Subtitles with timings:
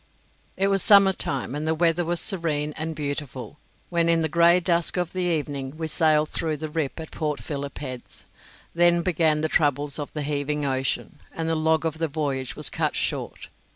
[0.57, 3.59] It was summer time, and the weather was serene and beautiful,
[3.91, 7.39] when in the grey dusk of the evening we sailed through the Rip at Port
[7.39, 8.25] Philip Heads.
[8.73, 12.71] Then began the troubles of the heaving ocean, and the log of the voyage was
[12.71, 13.49] cut short.